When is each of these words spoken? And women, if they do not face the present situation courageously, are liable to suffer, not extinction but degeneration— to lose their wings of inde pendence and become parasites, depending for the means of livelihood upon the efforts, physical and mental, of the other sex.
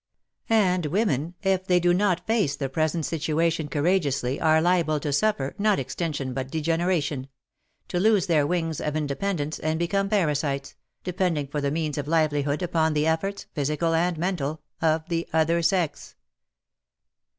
And 0.49 0.87
women, 0.87 1.35
if 1.43 1.67
they 1.67 1.79
do 1.79 1.93
not 1.93 2.25
face 2.25 2.55
the 2.55 2.69
present 2.69 3.05
situation 3.05 3.67
courageously, 3.67 4.41
are 4.41 4.59
liable 4.59 4.99
to 4.99 5.13
suffer, 5.13 5.53
not 5.59 5.77
extinction 5.77 6.33
but 6.33 6.49
degeneration— 6.49 7.27
to 7.89 7.99
lose 7.99 8.25
their 8.25 8.47
wings 8.47 8.81
of 8.81 8.95
inde 8.95 9.11
pendence 9.15 9.59
and 9.61 9.77
become 9.77 10.09
parasites, 10.09 10.73
depending 11.03 11.45
for 11.49 11.61
the 11.61 11.69
means 11.69 11.99
of 11.99 12.07
livelihood 12.07 12.63
upon 12.63 12.95
the 12.95 13.05
efforts, 13.05 13.45
physical 13.53 13.93
and 13.93 14.17
mental, 14.17 14.63
of 14.81 15.07
the 15.07 15.27
other 15.33 15.61
sex. 15.61 16.15